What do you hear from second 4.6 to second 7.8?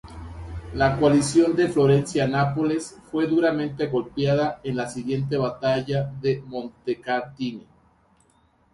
en la siguiente Batalla de Montecatini.